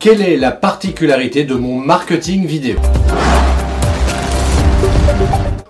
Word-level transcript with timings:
quelle 0.00 0.22
est 0.22 0.38
la 0.38 0.50
particularité 0.50 1.44
de 1.44 1.54
mon 1.54 1.76
marketing 1.76 2.46
vidéo? 2.46 2.78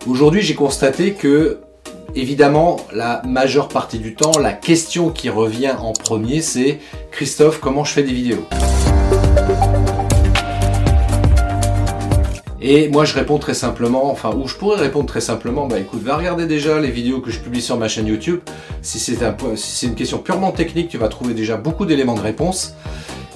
Aujourd'hui, 0.06 0.40
j'ai 0.40 0.54
constaté 0.54 1.14
que, 1.14 1.58
évidemment, 2.14 2.76
la 2.92 3.22
majeure 3.26 3.66
partie 3.66 3.98
du 3.98 4.14
temps, 4.14 4.38
la 4.38 4.52
question 4.52 5.10
qui 5.10 5.30
revient 5.30 5.74
en 5.76 5.92
premier, 5.92 6.42
c'est 6.42 6.78
Christophe, 7.10 7.58
comment 7.58 7.82
je 7.82 7.92
fais 7.92 8.04
des 8.04 8.12
vidéos? 8.12 8.46
Et 12.62 12.88
moi 12.88 13.04
je 13.04 13.14
réponds 13.14 13.38
très 13.38 13.54
simplement, 13.54 14.12
enfin 14.12 14.32
ou 14.36 14.46
je 14.46 14.54
pourrais 14.54 14.80
répondre 14.80 15.06
très 15.06 15.22
simplement, 15.22 15.66
bah 15.66 15.80
écoute, 15.80 16.02
va 16.04 16.16
regarder 16.16 16.46
déjà 16.46 16.78
les 16.78 16.90
vidéos 16.90 17.20
que 17.20 17.32
je 17.32 17.40
publie 17.40 17.62
sur 17.62 17.76
ma 17.78 17.88
chaîne 17.88 18.06
YouTube. 18.06 18.38
Si 18.80 19.00
c'est 19.00 19.86
une 19.86 19.94
question 19.96 20.18
purement 20.18 20.52
technique, 20.52 20.88
tu 20.88 20.98
vas 20.98 21.08
trouver 21.08 21.34
déjà 21.34 21.56
beaucoup 21.56 21.84
d'éléments 21.84 22.14
de 22.14 22.20
réponse. 22.20 22.76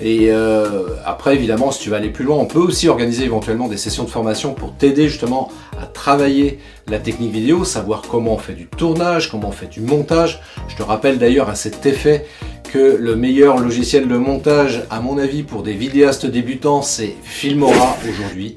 Et 0.00 0.26
euh, 0.30 0.88
après, 1.04 1.34
évidemment, 1.34 1.70
si 1.70 1.80
tu 1.80 1.90
vas 1.90 1.96
aller 1.96 2.10
plus 2.10 2.24
loin, 2.24 2.36
on 2.36 2.46
peut 2.46 2.58
aussi 2.58 2.88
organiser 2.88 3.24
éventuellement 3.24 3.68
des 3.68 3.76
sessions 3.76 4.04
de 4.04 4.10
formation 4.10 4.54
pour 4.54 4.74
t'aider 4.74 5.08
justement 5.08 5.50
à 5.80 5.86
travailler 5.86 6.58
la 6.88 6.98
technique 6.98 7.32
vidéo, 7.32 7.64
savoir 7.64 8.02
comment 8.02 8.34
on 8.34 8.38
fait 8.38 8.54
du 8.54 8.66
tournage, 8.66 9.30
comment 9.30 9.48
on 9.48 9.52
fait 9.52 9.70
du 9.70 9.80
montage. 9.80 10.40
Je 10.68 10.76
te 10.76 10.82
rappelle 10.82 11.18
d'ailleurs 11.18 11.48
à 11.48 11.54
cet 11.54 11.86
effet 11.86 12.26
que 12.72 12.96
le 13.00 13.14
meilleur 13.14 13.58
logiciel 13.58 14.08
de 14.08 14.16
montage, 14.16 14.82
à 14.90 15.00
mon 15.00 15.16
avis, 15.16 15.44
pour 15.44 15.62
des 15.62 15.74
vidéastes 15.74 16.26
débutants, 16.26 16.82
c'est 16.82 17.14
Filmora 17.22 17.96
aujourd'hui 18.08 18.56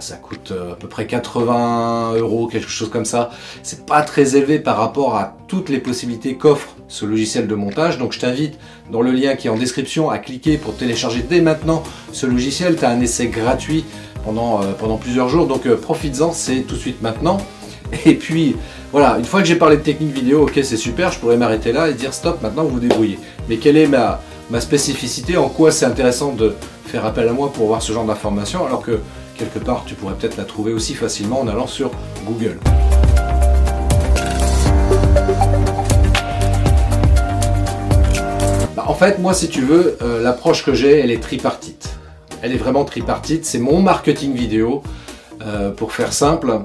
ça 0.00 0.16
coûte 0.16 0.52
euh, 0.52 0.72
à 0.72 0.74
peu 0.76 0.88
près 0.88 1.06
80 1.06 2.14
euros, 2.16 2.46
quelque 2.46 2.68
chose 2.68 2.90
comme 2.90 3.04
ça. 3.04 3.30
C'est 3.62 3.86
pas 3.86 4.02
très 4.02 4.36
élevé 4.36 4.58
par 4.58 4.76
rapport 4.76 5.16
à 5.16 5.36
toutes 5.46 5.68
les 5.68 5.78
possibilités 5.78 6.36
qu'offre 6.36 6.74
ce 6.88 7.04
logiciel 7.04 7.46
de 7.46 7.54
montage. 7.54 7.98
Donc 7.98 8.12
je 8.12 8.20
t'invite 8.20 8.58
dans 8.90 9.02
le 9.02 9.12
lien 9.12 9.36
qui 9.36 9.46
est 9.46 9.50
en 9.50 9.56
description 9.56 10.10
à 10.10 10.18
cliquer 10.18 10.56
pour 10.56 10.76
télécharger 10.76 11.24
dès 11.28 11.40
maintenant 11.40 11.82
ce 12.12 12.26
logiciel. 12.26 12.76
Tu 12.76 12.84
as 12.84 12.90
un 12.90 13.00
essai 13.00 13.28
gratuit 13.28 13.84
pendant, 14.24 14.62
euh, 14.62 14.72
pendant 14.78 14.96
plusieurs 14.96 15.28
jours. 15.28 15.46
Donc 15.46 15.66
euh, 15.66 15.76
profites-en, 15.76 16.32
c'est 16.32 16.62
tout 16.62 16.74
de 16.74 16.80
suite 16.80 17.02
maintenant. 17.02 17.38
Et 18.04 18.14
puis 18.14 18.56
voilà, 18.92 19.16
une 19.18 19.24
fois 19.24 19.40
que 19.40 19.46
j'ai 19.46 19.56
parlé 19.56 19.76
de 19.76 19.82
technique 19.82 20.12
vidéo, 20.14 20.42
ok 20.42 20.60
c'est 20.62 20.76
super, 20.76 21.12
je 21.12 21.18
pourrais 21.18 21.36
m'arrêter 21.36 21.72
là 21.72 21.88
et 21.88 21.94
dire 21.94 22.14
stop, 22.14 22.42
maintenant 22.42 22.64
vous 22.64 22.80
débrouillez. 22.80 23.18
Mais 23.48 23.56
quelle 23.56 23.76
est 23.76 23.86
ma, 23.86 24.20
ma 24.50 24.60
spécificité, 24.60 25.36
en 25.36 25.48
quoi 25.48 25.70
c'est 25.70 25.84
intéressant 25.84 26.32
de 26.32 26.54
faire 26.86 27.04
appel 27.04 27.28
à 27.28 27.32
moi 27.32 27.52
pour 27.52 27.66
voir 27.66 27.82
ce 27.82 27.92
genre 27.92 28.06
d'informations 28.06 28.64
alors 28.64 28.82
que 28.82 29.00
quelque 29.38 29.58
part, 29.60 29.84
tu 29.86 29.94
pourrais 29.94 30.14
peut-être 30.14 30.36
la 30.36 30.44
trouver 30.44 30.72
aussi 30.72 30.94
facilement 30.94 31.40
en 31.40 31.48
allant 31.48 31.66
sur 31.66 31.92
Google. 32.26 32.58
Bah, 38.76 38.84
en 38.86 38.94
fait, 38.94 39.18
moi, 39.18 39.32
si 39.32 39.48
tu 39.48 39.62
veux, 39.62 39.96
euh, 40.02 40.22
l'approche 40.22 40.64
que 40.64 40.74
j'ai, 40.74 40.98
elle 40.98 41.10
est 41.10 41.22
tripartite. 41.22 41.90
Elle 42.42 42.52
est 42.52 42.58
vraiment 42.58 42.84
tripartite. 42.84 43.44
C'est 43.44 43.58
mon 43.58 43.80
marketing 43.80 44.34
vidéo, 44.34 44.82
euh, 45.40 45.70
pour 45.70 45.92
faire 45.92 46.12
simple. 46.12 46.60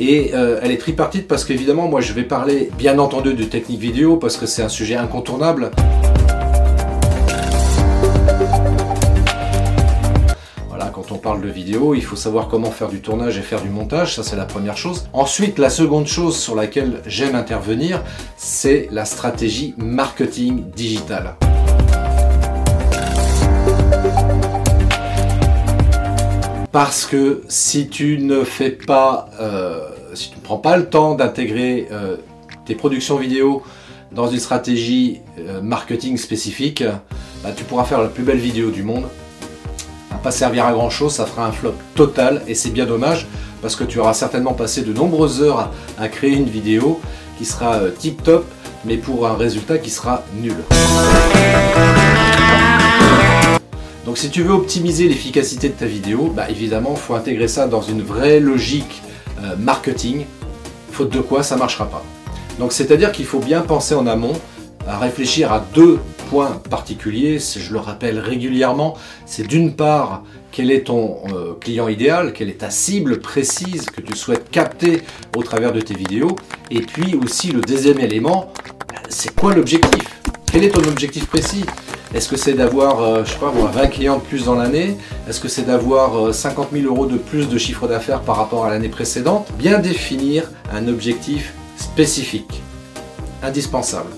Et 0.00 0.32
euh, 0.34 0.60
elle 0.62 0.70
est 0.70 0.78
tripartite 0.78 1.26
parce 1.26 1.44
qu'évidemment, 1.44 1.88
moi, 1.88 2.00
je 2.00 2.12
vais 2.12 2.22
parler, 2.24 2.70
bien 2.76 2.98
entendu, 2.98 3.34
de 3.34 3.44
technique 3.44 3.80
vidéo 3.80 4.16
parce 4.16 4.36
que 4.36 4.46
c'est 4.46 4.62
un 4.62 4.68
sujet 4.68 4.96
incontournable. 4.96 5.70
De 11.40 11.48
vidéo, 11.48 11.94
il 11.94 12.02
faut 12.02 12.16
savoir 12.16 12.48
comment 12.48 12.70
faire 12.70 12.88
du 12.88 13.00
tournage 13.00 13.38
et 13.38 13.42
faire 13.42 13.62
du 13.62 13.68
montage, 13.68 14.14
ça 14.16 14.22
c'est 14.22 14.36
la 14.36 14.44
première 14.44 14.76
chose. 14.76 15.08
Ensuite, 15.12 15.58
la 15.58 15.70
seconde 15.70 16.06
chose 16.06 16.36
sur 16.36 16.54
laquelle 16.54 17.00
j'aime 17.06 17.34
intervenir, 17.34 18.02
c'est 18.36 18.88
la 18.90 19.04
stratégie 19.04 19.74
marketing 19.76 20.70
digital. 20.70 21.36
Parce 26.70 27.06
que 27.06 27.42
si 27.48 27.88
tu 27.88 28.18
ne 28.18 28.44
fais 28.44 28.70
pas, 28.70 29.30
euh, 29.40 29.88
si 30.14 30.30
tu 30.30 30.36
ne 30.36 30.42
prends 30.42 30.58
pas 30.58 30.76
le 30.76 30.86
temps 30.86 31.14
d'intégrer 31.14 31.88
euh, 31.90 32.16
tes 32.66 32.74
productions 32.74 33.16
vidéo 33.16 33.62
dans 34.12 34.28
une 34.28 34.38
stratégie 34.38 35.20
euh, 35.38 35.60
marketing 35.62 36.16
spécifique, 36.16 36.84
bah, 37.42 37.50
tu 37.56 37.64
pourras 37.64 37.84
faire 37.84 38.02
la 38.02 38.08
plus 38.08 38.22
belle 38.22 38.38
vidéo 38.38 38.70
du 38.70 38.82
monde, 38.82 39.04
pas 40.22 40.30
servir 40.30 40.66
à 40.66 40.72
grand 40.72 40.90
chose, 40.90 41.12
ça 41.12 41.26
fera 41.26 41.46
un 41.46 41.52
flop 41.52 41.74
total 41.94 42.42
et 42.46 42.54
c'est 42.54 42.70
bien 42.70 42.86
dommage 42.86 43.26
parce 43.62 43.76
que 43.76 43.84
tu 43.84 43.98
auras 43.98 44.14
certainement 44.14 44.54
passé 44.54 44.82
de 44.82 44.92
nombreuses 44.92 45.42
heures 45.42 45.70
à, 45.98 46.08
créer 46.08 46.32
une 46.32 46.48
vidéo 46.48 47.00
qui 47.38 47.44
sera 47.44 47.76
euh, 47.76 47.90
tip 47.90 48.22
top 48.22 48.44
mais 48.84 48.96
pour 48.96 49.26
un 49.26 49.34
résultat 49.34 49.78
qui 49.78 49.90
sera 49.90 50.22
nul. 50.40 50.56
Donc 54.04 54.16
si 54.16 54.30
tu 54.30 54.42
veux 54.42 54.52
optimiser 54.52 55.08
l'efficacité 55.08 55.68
de 55.68 55.74
ta 55.74 55.86
vidéo, 55.86 56.32
bah 56.34 56.48
évidemment 56.48 56.94
il 56.96 57.00
faut 57.00 57.14
intégrer 57.14 57.48
ça 57.48 57.66
dans 57.66 57.82
une 57.82 58.02
vraie 58.02 58.40
logique 58.40 59.02
euh, 59.42 59.54
marketing, 59.58 60.24
faute 60.92 61.10
de 61.10 61.20
quoi 61.20 61.42
ça 61.42 61.56
ne 61.56 61.60
marchera 61.60 61.86
pas. 61.86 62.02
Donc 62.58 62.72
c'est-à-dire 62.72 63.12
qu'il 63.12 63.26
faut 63.26 63.40
bien 63.40 63.60
penser 63.60 63.94
en 63.94 64.06
amont, 64.06 64.32
à 64.86 64.98
réfléchir 64.98 65.52
à 65.52 65.64
deux 65.74 65.98
point 66.28 66.60
particulier, 66.70 67.38
je 67.38 67.72
le 67.72 67.78
rappelle 67.78 68.18
régulièrement, 68.18 68.96
c'est 69.26 69.46
d'une 69.46 69.74
part 69.74 70.24
quel 70.52 70.70
est 70.70 70.86
ton 70.86 71.18
euh, 71.32 71.54
client 71.60 71.88
idéal, 71.88 72.32
quelle 72.32 72.48
est 72.48 72.60
ta 72.60 72.70
cible 72.70 73.20
précise 73.20 73.86
que 73.86 74.00
tu 74.00 74.16
souhaites 74.16 74.50
capter 74.50 75.02
au 75.36 75.42
travers 75.42 75.72
de 75.72 75.80
tes 75.80 75.94
vidéos, 75.94 76.36
et 76.70 76.80
puis 76.80 77.14
aussi 77.14 77.52
le 77.52 77.60
deuxième 77.60 78.00
élément, 78.00 78.52
c'est 79.08 79.34
quoi 79.34 79.54
l'objectif? 79.54 80.20
Quel 80.50 80.64
est 80.64 80.70
ton 80.70 80.86
objectif 80.88 81.26
précis? 81.26 81.64
Est-ce 82.14 82.28
que 82.28 82.36
c'est 82.36 82.54
d'avoir, 82.54 83.02
euh, 83.02 83.24
je 83.24 83.32
sais 83.32 83.38
pas 83.38 83.50
20 83.50 83.86
clients 83.88 84.16
de 84.16 84.22
plus 84.22 84.44
dans 84.44 84.54
l'année? 84.54 84.96
Est-ce 85.28 85.40
que 85.40 85.48
c'est 85.48 85.66
d'avoir 85.66 86.34
50 86.34 86.68
euh, 86.72 86.80
000 86.80 86.94
euros 86.94 87.06
de 87.06 87.18
plus 87.18 87.48
de 87.48 87.58
chiffre 87.58 87.86
d'affaires 87.86 88.22
par 88.22 88.36
rapport 88.36 88.64
à 88.64 88.70
l'année 88.70 88.88
précédente? 88.88 89.48
Bien 89.58 89.78
définir 89.78 90.50
un 90.72 90.88
objectif 90.88 91.52
spécifique, 91.76 92.62
indispensable. 93.42 94.17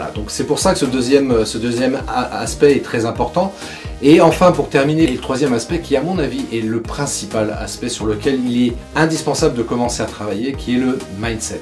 Voilà, 0.00 0.14
donc 0.14 0.30
c'est 0.30 0.44
pour 0.44 0.58
ça 0.58 0.72
que 0.72 0.78
ce 0.78 0.86
deuxième, 0.86 1.44
ce 1.44 1.58
deuxième 1.58 2.00
aspect 2.08 2.72
est 2.74 2.82
très 2.82 3.04
important. 3.04 3.52
Et 4.00 4.22
enfin, 4.22 4.50
pour 4.50 4.70
terminer, 4.70 5.06
le 5.06 5.18
troisième 5.18 5.52
aspect 5.52 5.80
qui, 5.80 5.94
à 5.94 6.00
mon 6.00 6.18
avis, 6.18 6.46
est 6.54 6.62
le 6.62 6.80
principal 6.80 7.54
aspect 7.60 7.90
sur 7.90 8.06
lequel 8.06 8.40
il 8.48 8.68
est 8.68 8.72
indispensable 8.96 9.54
de 9.54 9.62
commencer 9.62 10.02
à 10.02 10.06
travailler, 10.06 10.54
qui 10.54 10.76
est 10.76 10.78
le 10.78 10.98
mindset. 11.18 11.60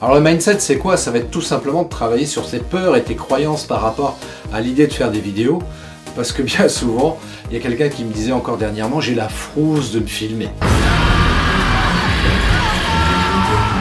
Alors 0.00 0.14
le 0.14 0.22
mindset, 0.22 0.60
c'est 0.60 0.78
quoi? 0.78 0.96
Ça 0.96 1.10
va 1.10 1.18
être 1.18 1.30
tout 1.30 1.42
simplement 1.42 1.82
de 1.82 1.90
travailler 1.90 2.24
sur 2.24 2.48
tes 2.48 2.60
peurs 2.60 2.96
et 2.96 3.02
tes 3.02 3.16
croyances 3.16 3.64
par 3.64 3.82
rapport 3.82 4.16
à 4.50 4.62
l'idée 4.62 4.86
de 4.86 4.92
faire 4.94 5.10
des 5.10 5.20
vidéos. 5.20 5.62
Parce 6.16 6.32
que 6.32 6.40
bien 6.40 6.70
souvent, 6.70 7.18
il 7.50 7.58
y 7.58 7.60
a 7.60 7.62
quelqu'un 7.62 7.90
qui 7.90 8.02
me 8.02 8.14
disait 8.14 8.32
encore 8.32 8.56
dernièrement, 8.56 9.02
j'ai 9.02 9.14
la 9.14 9.28
frousse 9.28 9.92
de 9.92 10.00
me 10.00 10.06
filmer. 10.06 10.48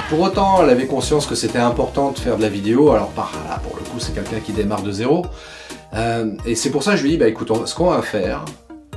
Pour 0.09 0.21
autant, 0.21 0.63
elle 0.63 0.69
avait 0.69 0.85
conscience 0.85 1.25
que 1.25 1.35
c'était 1.35 1.57
important 1.57 2.11
de 2.11 2.19
faire 2.19 2.37
de 2.37 2.41
la 2.41 2.47
vidéo. 2.47 2.91
Alors, 2.91 3.09
par 3.09 3.33
là, 3.45 3.59
pour 3.61 3.76
c'est 3.99 4.13
quelqu'un 4.13 4.39
qui 4.39 4.51
démarre 4.51 4.83
de 4.83 4.91
zéro. 4.91 5.25
Euh, 5.93 6.31
et 6.45 6.55
c'est 6.55 6.69
pour 6.69 6.83
ça 6.83 6.91
que 6.91 6.97
je 6.97 7.03
lui 7.03 7.11
dis, 7.11 7.17
bah 7.17 7.27
écoute, 7.27 7.51
ce 7.65 7.75
qu'on 7.75 7.89
va 7.89 8.01
faire, 8.01 8.45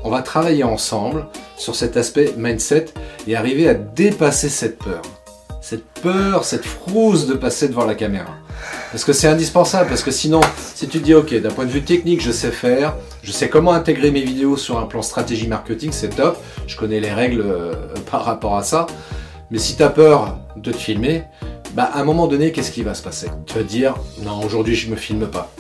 on 0.03 0.11
va 0.11 0.22
travailler 0.22 0.65
ensemble 0.65 1.27
sur 1.56 1.75
cet 1.75 1.97
aspect 1.97 2.34
mindset 2.37 2.87
et 3.27 3.37
arriver 3.37 3.69
à 3.69 3.75
dépasser 3.75 4.49
cette 4.49 4.78
peur. 4.78 5.03
Cette 5.60 5.84
peur, 5.84 6.44
cette 6.44 6.65
frousse 6.65 7.27
de 7.27 7.34
passer 7.34 7.69
devant 7.69 7.84
la 7.84 7.94
caméra. 7.94 8.34
Parce 8.91 9.05
que 9.05 9.12
c'est 9.12 9.28
indispensable, 9.28 9.89
parce 9.89 10.03
que 10.03 10.10
sinon, 10.10 10.41
si 10.75 10.89
tu 10.89 10.99
te 10.99 11.05
dis, 11.05 11.15
ok, 11.15 11.34
d'un 11.41 11.50
point 11.50 11.66
de 11.66 11.71
vue 11.71 11.83
technique, 11.83 12.22
je 12.22 12.33
sais 12.33 12.50
faire, 12.50 12.94
je 13.22 13.31
sais 13.31 13.49
comment 13.49 13.72
intégrer 13.72 14.10
mes 14.10 14.22
vidéos 14.22 14.56
sur 14.56 14.78
un 14.78 14.87
plan 14.87 15.03
stratégie 15.03 15.47
marketing, 15.47 15.91
c'est 15.93 16.16
top, 16.16 16.39
je 16.66 16.77
connais 16.77 17.00
les 17.00 17.12
règles 17.12 17.43
euh, 17.43 17.75
par 18.10 18.25
rapport 18.25 18.56
à 18.56 18.62
ça, 18.62 18.87
mais 19.50 19.59
si 19.59 19.77
tu 19.77 19.83
as 19.83 19.91
peur 19.91 20.39
de 20.56 20.72
te 20.72 20.77
filmer, 20.77 21.25
bah 21.75 21.91
à 21.92 22.00
un 22.00 22.04
moment 22.04 22.26
donné, 22.26 22.53
qu'est-ce 22.53 22.72
qui 22.72 22.82
va 22.82 22.94
se 22.94 23.03
passer? 23.03 23.28
Tu 23.47 23.54
vas 23.54 23.60
te 23.60 23.69
dire, 23.69 23.94
non, 24.22 24.41
aujourd'hui 24.44 24.75
je 24.75 24.91
me 24.91 24.97
filme 24.97 25.26
pas. 25.26 25.53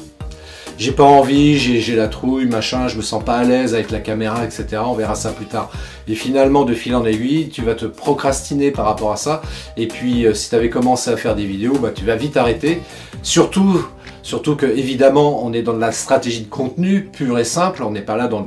J'ai 0.80 0.92
pas 0.92 1.04
envie, 1.04 1.58
j'ai 1.58 1.94
la 1.94 2.08
trouille, 2.08 2.46
machin, 2.46 2.88
je 2.88 2.96
me 2.96 3.02
sens 3.02 3.22
pas 3.22 3.36
à 3.36 3.44
l'aise 3.44 3.74
avec 3.74 3.90
la 3.90 4.00
caméra, 4.00 4.46
etc. 4.46 4.80
On 4.82 4.94
verra 4.94 5.14
ça 5.14 5.30
plus 5.30 5.44
tard. 5.44 5.70
Et 6.08 6.14
finalement, 6.14 6.64
de 6.64 6.72
fil 6.72 6.94
en 6.94 7.04
aiguille, 7.04 7.50
tu 7.50 7.60
vas 7.60 7.74
te 7.74 7.84
procrastiner 7.84 8.70
par 8.70 8.86
rapport 8.86 9.12
à 9.12 9.16
ça. 9.16 9.42
Et 9.76 9.88
puis, 9.88 10.24
euh, 10.24 10.32
si 10.32 10.48
tu 10.48 10.54
avais 10.54 10.70
commencé 10.70 11.10
à 11.10 11.18
faire 11.18 11.36
des 11.36 11.44
vidéos, 11.44 11.74
bah, 11.74 11.90
tu 11.94 12.06
vas 12.06 12.16
vite 12.16 12.38
arrêter. 12.38 12.80
Surtout 13.22 13.86
Surtout 14.22 14.56
que 14.56 14.66
évidemment, 14.66 15.44
on 15.44 15.52
est 15.52 15.62
dans 15.62 15.72
de 15.72 15.80
la 15.80 15.92
stratégie 15.92 16.42
de 16.42 16.48
contenu 16.48 17.08
pure 17.12 17.38
et 17.38 17.44
simple. 17.44 17.82
On 17.82 17.90
n'est 17.90 18.02
pas 18.02 18.16
là 18.16 18.28
dans 18.28 18.44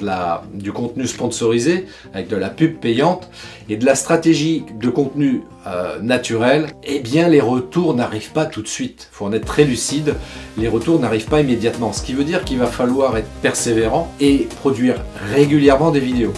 du 0.54 0.72
contenu 0.72 1.08
sponsorisé 1.08 1.88
avec 2.14 2.28
de 2.28 2.36
la 2.36 2.50
pub 2.50 2.80
payante 2.80 3.30
et 3.70 3.78
de 3.78 3.86
la 3.86 3.96
stratégie 3.96 4.66
de 4.80 4.90
contenu 4.90 5.42
euh, 5.68 6.00
naturel. 6.02 6.68
Eh 6.84 7.00
bien, 7.00 7.28
les 7.28 7.42
retours 7.42 7.96
n'arrivent 7.96 8.32
pas 8.32 8.46
tout 8.46 8.62
de 8.62 8.68
suite. 8.68 9.10
Il 9.12 9.16
faut 9.16 9.26
en 9.26 9.34
être 9.34 9.46
très 9.46 9.64
lucide. 9.64 10.16
Les 10.58 10.68
retours 10.68 11.00
n'arrivent 11.00 11.30
pas 11.30 11.42
immédiatement. 11.42 11.94
Ce 11.94 12.04
qui 12.04 12.14
veut 12.14 12.24
dire 12.26 12.44
qu'il 12.44 12.60
va 12.60 12.68
falloir 12.68 13.18
être 13.18 13.30
persévérant 13.42 14.12
et 14.20 14.48
produire 14.62 14.96
régulièrement 15.34 15.92
des 15.92 16.00
vidéos. 16.00 16.34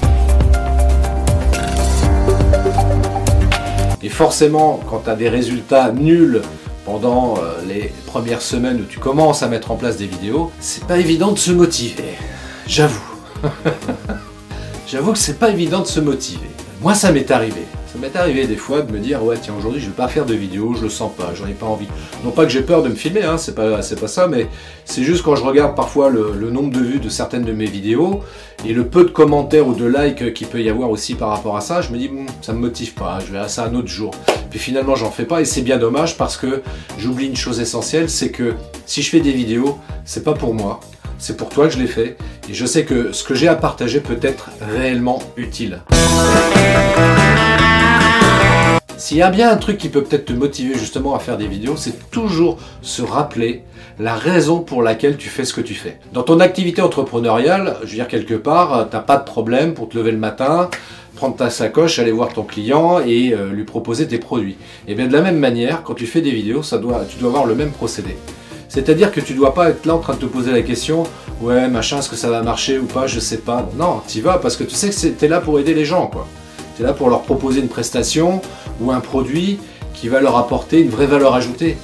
Et 4.05 4.09
forcément, 4.09 4.79
quand 4.87 5.01
tu 5.05 5.09
as 5.09 5.15
des 5.15 5.29
résultats 5.29 5.91
nuls 5.91 6.41
pendant 6.85 7.37
euh, 7.37 7.61
les 7.67 7.91
premières 8.05 8.41
semaines 8.41 8.81
où 8.81 8.85
tu 8.85 8.99
commences 8.99 9.43
à 9.43 9.47
mettre 9.47 9.71
en 9.71 9.75
place 9.75 9.97
des 9.97 10.05
vidéos, 10.05 10.51
c'est 10.59 10.85
pas 10.85 10.97
évident 10.97 11.31
de 11.31 11.39
se 11.39 11.51
motiver, 11.51 12.13
j'avoue. 12.67 13.01
J'avoue 14.87 15.13
que 15.13 15.17
c'est 15.17 15.39
pas 15.39 15.49
évident 15.49 15.81
de 15.81 15.87
se 15.87 15.99
motiver. 15.99 16.47
Moi, 16.79 16.93
ça 16.93 17.11
m'est 17.11 17.31
arrivé. 17.31 17.65
M'est 18.05 18.19
arrivé 18.19 18.45
des 18.45 18.55
fois 18.55 18.83
de 18.83 18.91
me 18.91 18.99
dire 18.99 19.23
ouais 19.23 19.35
tiens 19.41 19.55
aujourd'hui 19.57 19.81
je 19.81 19.87
vais 19.87 19.95
pas 19.95 20.07
faire 20.07 20.27
de 20.27 20.35
vidéo, 20.35 20.75
je 20.77 20.83
le 20.83 20.89
sens 20.89 21.11
pas, 21.11 21.33
j'en 21.33 21.47
ai 21.47 21.53
pas 21.53 21.65
envie. 21.65 21.87
Non 22.23 22.29
pas 22.29 22.43
que 22.43 22.51
j'ai 22.51 22.61
peur 22.61 22.83
de 22.83 22.89
me 22.89 22.93
filmer, 22.93 23.23
hein, 23.23 23.39
c'est 23.39 23.55
pas 23.55 23.81
c'est 23.81 23.99
pas 23.99 24.07
ça, 24.07 24.27
mais 24.27 24.47
c'est 24.85 25.01
juste 25.01 25.23
quand 25.23 25.35
je 25.35 25.43
regarde 25.43 25.75
parfois 25.75 26.11
le, 26.11 26.51
nombre 26.51 26.69
de 26.69 26.81
vues 26.81 26.99
de 26.99 27.09
certaines 27.09 27.45
de 27.45 27.51
mes 27.51 27.65
vidéos 27.65 28.21
et 28.63 28.73
le 28.73 28.85
peu 28.85 29.05
de 29.05 29.09
commentaires 29.09 29.65
ou 29.67 29.73
de 29.73 29.87
likes 29.87 30.35
qu'il 30.35 30.45
peut 30.45 30.61
y 30.61 30.69
avoir 30.69 30.91
aussi 30.91 31.15
par 31.15 31.29
rapport 31.29 31.57
à 31.57 31.61
ça, 31.61 31.81
je 31.81 31.89
me 31.89 31.97
dis 31.97 32.07
bon, 32.07 32.27
ça 32.43 32.53
me 32.53 32.59
motive 32.59 32.93
pas, 32.93 33.17
je 33.25 33.31
verrai 33.31 33.49
ça 33.49 33.65
un 33.65 33.73
autre 33.73 33.87
jour. 33.87 34.11
Puis 34.51 34.59
finalement 34.59 34.93
j'en 34.93 35.09
fais 35.09 35.25
pas 35.25 35.41
et 35.41 35.45
c'est 35.45 35.63
bien 35.63 35.79
dommage 35.79 36.15
parce 36.15 36.37
que 36.37 36.61
j'oublie 36.99 37.25
une 37.25 37.35
chose 37.35 37.59
essentielle, 37.59 38.11
c'est 38.11 38.29
que 38.29 38.53
si 38.85 39.01
je 39.01 39.09
fais 39.09 39.19
des 39.19 39.33
vidéos, 39.33 39.79
c'est 40.05 40.23
pas 40.23 40.33
pour 40.33 40.53
moi, 40.53 40.79
c'est 41.17 41.37
pour 41.37 41.49
toi 41.49 41.65
que 41.65 41.73
je 41.73 41.79
l'ai 41.79 41.87
fait 41.87 42.17
et 42.47 42.53
je 42.53 42.67
sais 42.67 42.85
que 42.85 43.13
ce 43.13 43.23
que 43.23 43.33
j'ai 43.33 43.47
à 43.47 43.55
partager 43.55 43.99
peut 43.99 44.19
être 44.21 44.51
réellement 44.61 45.23
utile. 45.37 45.81
S'il 49.05 49.17
y 49.17 49.21
a 49.21 49.29
bien 49.29 49.51
un 49.51 49.57
truc 49.57 49.77
qui 49.77 49.89
peut 49.89 50.01
peut-être 50.01 50.25
te 50.25 50.33
motiver 50.33 50.79
justement 50.79 51.13
à 51.13 51.19
faire 51.19 51.37
des 51.37 51.45
vidéos, 51.45 51.75
c'est 51.77 52.09
toujours 52.09 52.57
se 52.81 53.03
rappeler 53.03 53.61
la 53.99 54.15
raison 54.15 54.61
pour 54.61 54.81
laquelle 54.81 55.15
tu 55.15 55.29
fais 55.29 55.45
ce 55.45 55.53
que 55.53 55.61
tu 55.61 55.75
fais. 55.75 55.99
Dans 56.11 56.23
ton 56.23 56.39
activité 56.39 56.81
entrepreneuriale, 56.81 57.75
je 57.83 57.89
veux 57.89 57.97
dire 57.97 58.07
quelque 58.07 58.33
part, 58.33 58.89
tu 58.89 58.95
n'as 58.95 59.03
pas 59.03 59.17
de 59.17 59.23
problème 59.23 59.75
pour 59.75 59.89
te 59.89 59.95
lever 59.95 60.09
le 60.09 60.17
matin, 60.17 60.71
prendre 61.15 61.35
ta 61.35 61.51
sacoche, 61.51 61.99
aller 61.99 62.11
voir 62.11 62.33
ton 62.33 62.41
client 62.41 62.97
et 62.97 63.31
euh, 63.31 63.51
lui 63.51 63.63
proposer 63.63 64.07
tes 64.07 64.17
produits. 64.17 64.57
Et 64.87 64.95
bien 64.95 65.05
de 65.05 65.13
la 65.13 65.21
même 65.21 65.37
manière, 65.37 65.83
quand 65.83 65.93
tu 65.93 66.07
fais 66.07 66.21
des 66.21 66.31
vidéos, 66.31 66.63
tu 66.63 66.75
dois 67.19 67.29
avoir 67.29 67.45
le 67.45 67.53
même 67.53 67.73
procédé. 67.73 68.17
C'est-à-dire 68.69 69.11
que 69.11 69.21
tu 69.21 69.35
dois 69.35 69.53
pas 69.53 69.69
être 69.69 69.85
là 69.85 69.93
en 69.93 69.99
train 69.99 70.15
de 70.15 70.19
te 70.21 70.25
poser 70.25 70.51
la 70.51 70.63
question, 70.63 71.03
ouais 71.41 71.67
machin, 71.67 71.99
est-ce 71.99 72.09
que 72.09 72.15
ça 72.15 72.31
va 72.31 72.41
marcher 72.41 72.79
ou 72.79 72.85
pas, 72.85 73.05
je 73.05 73.19
sais 73.19 73.37
pas. 73.37 73.69
Non, 73.77 74.01
tu 74.07 74.21
vas 74.21 74.39
parce 74.39 74.57
que 74.57 74.63
tu 74.63 74.73
sais 74.73 74.89
que 74.89 75.15
tu 75.15 75.25
es 75.25 75.27
là 75.27 75.41
pour 75.41 75.59
aider 75.59 75.75
les 75.75 75.85
gens, 75.85 76.07
quoi. 76.07 76.25
Tu 76.75 76.83
là 76.83 76.93
pour 76.93 77.09
leur 77.09 77.21
proposer 77.21 77.61
une 77.61 77.69
prestation 77.69 78.41
ou 78.81 78.91
un 78.91 78.99
produit 78.99 79.59
qui 79.93 80.09
va 80.09 80.19
leur 80.19 80.37
apporter 80.37 80.81
une 80.81 80.89
vraie 80.89 81.05
valeur 81.05 81.33
ajoutée. 81.33 81.77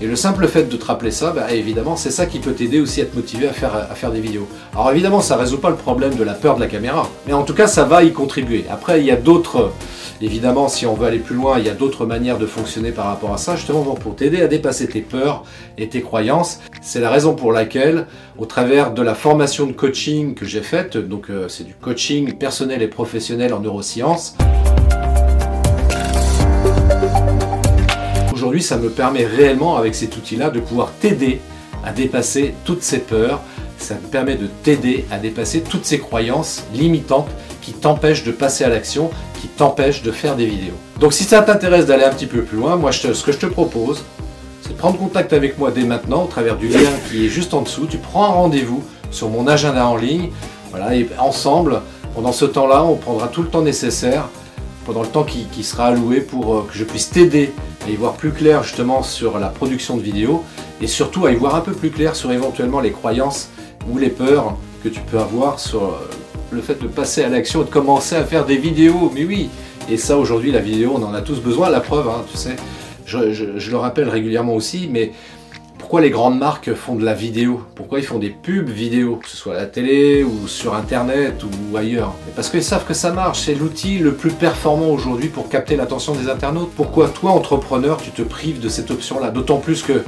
Et 0.00 0.06
le 0.06 0.14
simple 0.14 0.46
fait 0.46 0.68
de 0.68 0.76
te 0.76 0.84
rappeler 0.84 1.10
ça, 1.10 1.32
bah, 1.32 1.52
évidemment, 1.52 1.96
c'est 1.96 2.12
ça 2.12 2.26
qui 2.26 2.38
peut 2.38 2.52
t'aider 2.52 2.80
aussi 2.80 3.00
à 3.00 3.04
te 3.04 3.16
motiver 3.16 3.48
à 3.48 3.52
faire, 3.52 3.74
à 3.74 3.94
faire 3.94 4.12
des 4.12 4.20
vidéos. 4.20 4.46
Alors 4.72 4.92
évidemment, 4.92 5.20
ça 5.20 5.34
ne 5.34 5.40
résout 5.40 5.58
pas 5.58 5.70
le 5.70 5.76
problème 5.76 6.14
de 6.14 6.22
la 6.22 6.34
peur 6.34 6.54
de 6.54 6.60
la 6.60 6.68
caméra, 6.68 7.08
mais 7.26 7.32
en 7.32 7.42
tout 7.42 7.54
cas, 7.54 7.66
ça 7.66 7.84
va 7.84 8.04
y 8.04 8.12
contribuer. 8.12 8.64
Après, 8.70 9.00
il 9.00 9.06
y 9.06 9.10
a 9.10 9.16
d'autres, 9.16 9.72
évidemment, 10.20 10.68
si 10.68 10.86
on 10.86 10.94
veut 10.94 11.06
aller 11.06 11.18
plus 11.18 11.34
loin, 11.34 11.58
il 11.58 11.66
y 11.66 11.68
a 11.68 11.74
d'autres 11.74 12.06
manières 12.06 12.38
de 12.38 12.46
fonctionner 12.46 12.90
par 12.90 13.06
rapport 13.06 13.32
à 13.32 13.38
ça, 13.38 13.56
justement 13.56 13.82
pour 13.94 14.16
t'aider 14.16 14.42
à 14.42 14.48
dépasser 14.48 14.88
tes 14.88 15.00
peurs 15.00 15.44
et 15.76 15.88
tes 15.88 16.02
croyances. 16.02 16.60
C'est 16.80 17.00
la 17.00 17.10
raison 17.10 17.34
pour 17.34 17.52
laquelle, 17.52 18.06
au 18.38 18.46
travers 18.46 18.92
de 18.92 19.02
la 19.02 19.14
formation 19.14 19.66
de 19.66 19.72
coaching 19.72 20.34
que 20.34 20.44
j'ai 20.44 20.62
faite, 20.62 20.96
donc 20.96 21.30
euh, 21.30 21.48
c'est 21.48 21.64
du 21.64 21.74
coaching 21.74 22.36
personnel 22.36 22.82
et 22.82 22.88
professionnel 22.88 23.52
en 23.54 23.60
neurosciences, 23.60 24.36
Aujourd'hui, 28.38 28.62
ça 28.62 28.76
me 28.76 28.88
permet 28.88 29.26
réellement, 29.26 29.76
avec 29.76 29.96
cet 29.96 30.16
outil-là, 30.16 30.50
de 30.50 30.60
pouvoir 30.60 30.92
t'aider 31.00 31.40
à 31.84 31.90
dépasser 31.90 32.54
toutes 32.64 32.84
ces 32.84 33.00
peurs. 33.00 33.40
Ça 33.78 33.96
me 33.96 34.08
permet 34.08 34.36
de 34.36 34.46
t'aider 34.62 35.06
à 35.10 35.18
dépasser 35.18 35.60
toutes 35.60 35.84
ces 35.84 35.98
croyances 35.98 36.62
limitantes 36.72 37.28
qui 37.68 37.74
t'empêchent 37.74 38.24
de 38.24 38.32
passer 38.32 38.64
à 38.64 38.70
l'action, 38.70 39.10
qui 39.42 39.46
t'empêchent 39.46 40.02
de 40.02 40.10
faire 40.10 40.36
des 40.36 40.46
vidéos. 40.46 40.74
Donc 41.00 41.12
si 41.12 41.24
ça 41.24 41.42
t'intéresse 41.42 41.84
d'aller 41.84 42.04
un 42.04 42.10
petit 42.10 42.26
peu 42.26 42.40
plus 42.40 42.56
loin, 42.56 42.76
moi 42.76 42.92
ce 42.92 43.08
que 43.22 43.30
je 43.30 43.36
te 43.36 43.44
propose, 43.44 44.04
c'est 44.62 44.70
de 44.70 44.78
prendre 44.78 44.98
contact 44.98 45.34
avec 45.34 45.58
moi 45.58 45.70
dès 45.70 45.82
maintenant 45.82 46.24
au 46.24 46.28
travers 46.28 46.56
du 46.56 46.68
lien 46.68 46.90
qui 47.10 47.26
est 47.26 47.28
juste 47.28 47.52
en 47.52 47.60
dessous. 47.60 47.86
Tu 47.86 47.98
prends 47.98 48.24
un 48.24 48.32
rendez-vous 48.32 48.82
sur 49.10 49.28
mon 49.28 49.46
agenda 49.46 49.86
en 49.86 49.96
ligne. 49.96 50.30
Voilà, 50.70 50.94
et 50.94 51.06
ensemble, 51.18 51.82
pendant 52.14 52.32
ce 52.32 52.46
temps-là, 52.46 52.84
on 52.84 52.96
prendra 52.96 53.28
tout 53.28 53.42
le 53.42 53.48
temps 53.48 53.62
nécessaire 53.62 54.28
pendant 54.86 55.02
le 55.02 55.08
temps 55.08 55.24
qui, 55.24 55.62
sera 55.62 55.88
alloué 55.88 56.22
pour 56.22 56.54
euh, 56.54 56.66
que 56.66 56.74
je 56.74 56.84
puisse 56.84 57.10
t'aider 57.10 57.52
à 57.86 57.90
y 57.90 57.96
voir 57.96 58.14
plus 58.14 58.30
clair 58.30 58.62
justement 58.62 59.02
sur 59.02 59.38
la 59.38 59.48
production 59.48 59.98
de 59.98 60.02
vidéos 60.02 60.42
et 60.80 60.86
surtout 60.86 61.26
à 61.26 61.32
y 61.32 61.34
voir 61.34 61.54
un 61.54 61.60
peu 61.60 61.72
plus 61.72 61.90
clair 61.90 62.16
sur 62.16 62.32
éventuellement 62.32 62.80
les 62.80 62.92
croyances 62.92 63.50
ou 63.90 63.98
les 63.98 64.08
peurs 64.08 64.56
que 64.82 64.88
tu 64.88 65.00
peux 65.02 65.18
avoir 65.18 65.60
sur 65.60 65.84
euh, 65.84 66.08
le 66.50 66.60
fait 66.60 66.80
de 66.80 66.86
passer 66.86 67.22
à 67.22 67.28
l'action 67.28 67.62
et 67.62 67.64
de 67.64 67.70
commencer 67.70 68.16
à 68.16 68.24
faire 68.24 68.44
des 68.44 68.56
vidéos. 68.56 69.10
Mais 69.14 69.24
oui, 69.24 69.50
et 69.90 69.96
ça 69.96 70.18
aujourd'hui 70.18 70.52
la 70.52 70.60
vidéo 70.60 70.94
on 70.96 71.02
en 71.02 71.14
a 71.14 71.20
tous 71.20 71.40
besoin, 71.40 71.70
la 71.70 71.80
preuve, 71.80 72.08
hein, 72.08 72.24
tu 72.30 72.36
sais, 72.36 72.56
je, 73.06 73.70
le 73.70 73.76
rappelle 73.76 74.08
régulièrement 74.08 74.54
aussi, 74.54 74.88
mais 74.90 75.12
pourquoi 75.78 76.00
les 76.02 76.10
grandes 76.10 76.38
marques 76.38 76.74
font 76.74 76.96
de 76.96 77.04
la 77.04 77.14
vidéo? 77.14 77.62
Pourquoi 77.74 78.00
ils 78.00 78.04
font 78.04 78.18
des 78.18 78.28
pubs 78.28 78.68
vidéo, 78.68 79.16
que 79.16 79.28
ce 79.28 79.36
soit 79.36 79.54
à 79.54 79.56
la 79.56 79.66
télé 79.66 80.22
ou 80.22 80.46
sur 80.46 80.74
internet 80.74 81.42
ou 81.44 81.76
ailleurs? 81.76 82.14
Parce 82.36 82.50
qu'ils 82.50 82.64
savent 82.64 82.84
que 82.84 82.92
ça 82.92 83.12
marche, 83.12 83.40
c'est 83.40 83.54
l'outil 83.54 83.98
le 83.98 84.12
plus 84.12 84.32
performant 84.32 84.90
aujourd'hui 84.90 85.28
pour 85.28 85.48
capter 85.48 85.76
l'attention 85.76 86.14
des 86.14 86.28
internautes. 86.28 86.72
Pourquoi 86.76 87.08
toi, 87.08 87.30
entrepreneur, 87.30 87.96
tu 87.96 88.10
te 88.10 88.20
prives 88.20 88.60
de 88.60 88.68
cette 88.68 88.90
option-là? 88.90 89.30
D'autant 89.30 89.58
plus 89.58 89.82
que 89.82 90.02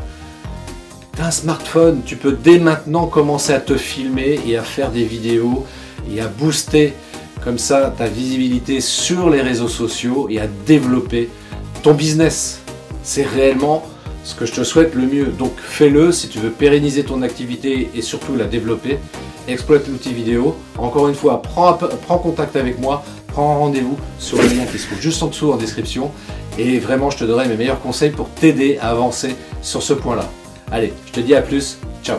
un 1.18 1.30
smartphone, 1.30 2.00
tu 2.04 2.16
peux 2.16 2.32
dès 2.32 2.58
maintenant 2.58 3.06
commencer 3.06 3.52
à 3.52 3.60
te 3.60 3.76
filmer 3.76 4.40
et 4.46 4.56
à 4.56 4.62
faire 4.62 4.90
des 4.90 5.04
vidéos 5.04 5.66
et 6.12 6.20
à 6.20 6.28
booster 6.28 6.94
comme 7.42 7.58
ça 7.58 7.92
ta 7.96 8.06
visibilité 8.06 8.80
sur 8.80 9.30
les 9.30 9.40
réseaux 9.40 9.68
sociaux 9.68 10.28
et 10.30 10.40
à 10.40 10.46
développer 10.66 11.30
ton 11.82 11.94
business. 11.94 12.60
C'est 13.02 13.26
réellement 13.26 13.86
ce 14.24 14.34
que 14.34 14.46
je 14.46 14.52
te 14.52 14.64
souhaite 14.64 14.94
le 14.94 15.06
mieux. 15.06 15.26
Donc 15.26 15.52
fais-le 15.56 16.12
si 16.12 16.28
tu 16.28 16.38
veux 16.38 16.50
pérenniser 16.50 17.04
ton 17.04 17.22
activité 17.22 17.90
et 17.94 18.02
surtout 18.02 18.36
la 18.36 18.44
développer. 18.44 18.98
Exploite 19.48 19.88
l'outil 19.88 20.12
vidéo. 20.12 20.54
Encore 20.78 21.08
une 21.08 21.14
fois, 21.14 21.42
prends, 21.42 22.18
contact 22.18 22.56
avec 22.56 22.78
moi, 22.78 23.02
prends 23.28 23.58
rendez-vous 23.58 23.98
sur 24.18 24.36
le 24.36 24.48
lien 24.48 24.66
qui 24.70 24.78
se 24.78 24.86
trouve 24.86 25.00
juste 25.00 25.22
en 25.22 25.28
dessous 25.28 25.50
en 25.50 25.56
description. 25.56 26.10
Et 26.58 26.78
vraiment, 26.78 27.10
je 27.10 27.18
te 27.18 27.24
donnerai 27.24 27.48
mes 27.48 27.56
meilleurs 27.56 27.80
conseils 27.80 28.10
pour 28.10 28.28
t'aider 28.28 28.78
à 28.80 28.90
avancer 28.90 29.34
sur 29.62 29.82
ce 29.82 29.94
point-là. 29.94 30.28
Allez, 30.70 30.92
je 31.06 31.12
te 31.12 31.20
dis 31.20 31.34
à 31.34 31.42
plus. 31.42 31.78
Ciao. 32.04 32.18